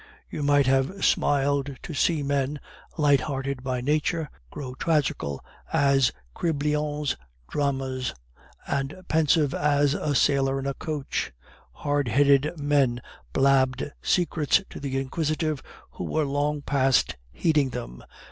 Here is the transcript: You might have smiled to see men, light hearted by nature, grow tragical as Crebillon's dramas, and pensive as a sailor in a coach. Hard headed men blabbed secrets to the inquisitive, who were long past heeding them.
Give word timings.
You 0.31 0.41
might 0.41 0.65
have 0.65 1.05
smiled 1.05 1.77
to 1.83 1.93
see 1.93 2.23
men, 2.23 2.59
light 2.97 3.21
hearted 3.21 3.61
by 3.61 3.81
nature, 3.81 4.31
grow 4.49 4.73
tragical 4.73 5.45
as 5.71 6.11
Crebillon's 6.33 7.15
dramas, 7.47 8.15
and 8.65 8.99
pensive 9.07 9.53
as 9.53 9.93
a 9.93 10.15
sailor 10.15 10.57
in 10.57 10.65
a 10.65 10.73
coach. 10.73 11.31
Hard 11.71 12.07
headed 12.07 12.59
men 12.59 12.99
blabbed 13.31 13.91
secrets 14.01 14.63
to 14.71 14.79
the 14.79 14.97
inquisitive, 14.99 15.61
who 15.91 16.05
were 16.05 16.25
long 16.25 16.63
past 16.63 17.15
heeding 17.31 17.69
them. 17.69 18.03